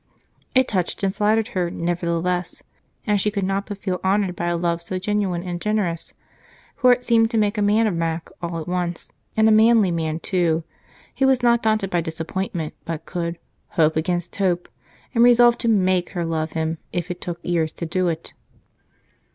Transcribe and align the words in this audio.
It 0.55 0.67
touched 0.67 1.03
and 1.03 1.13
flattered 1.15 1.49
her, 1.49 1.69
nevertheless 1.69 2.63
and 3.05 3.21
she 3.21 3.29
could 3.29 3.43
not 3.43 3.67
but 3.67 3.77
feel 3.77 3.99
honored 4.03 4.35
by 4.35 4.47
a 4.47 4.57
love 4.57 4.81
so 4.81 4.97
genuine 4.97 5.43
and 5.43 5.61
generous, 5.61 6.15
for 6.75 6.91
it 6.91 7.03
seemed 7.03 7.29
to 7.29 7.37
make 7.37 7.55
a 7.55 7.61
man 7.61 7.85
of 7.85 7.93
Mac 7.93 8.31
all 8.41 8.57
at 8.59 8.67
once, 8.67 9.11
and 9.37 9.47
a 9.47 9.51
manly 9.51 9.91
man, 9.91 10.19
too, 10.19 10.63
who 11.19 11.27
was 11.27 11.43
not 11.43 11.61
daunted 11.61 11.91
by 11.91 12.01
disappointment 12.01 12.73
but 12.83 13.05
could 13.05 13.37
"hope 13.77 13.95
against 13.95 14.37
hope" 14.37 14.67
and 15.13 15.23
resolve 15.23 15.55
to 15.59 15.67
make 15.67 16.09
her 16.17 16.25
love 16.25 16.53
him 16.53 16.79
if 16.91 17.11
it 17.11 17.21
took 17.21 17.37
years 17.43 17.71
to 17.73 17.85
do 17.85 18.07
it. 18.07 18.33